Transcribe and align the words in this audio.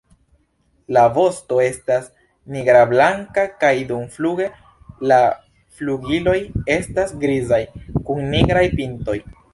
La 0.95 1.01
vosto 1.17 1.57
estas 1.65 2.07
nigrablanka 2.55 3.43
kaj 3.65 3.71
dumfluge 3.91 4.47
la 5.13 5.19
flugiloj 5.81 6.37
estas 6.79 7.15
grizaj 7.27 7.61
kun 8.09 8.27
nigraj 8.35 8.69
pintoj. 8.81 9.21